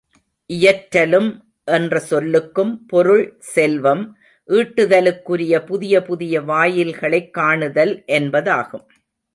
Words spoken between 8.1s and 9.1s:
என்பதாகும்.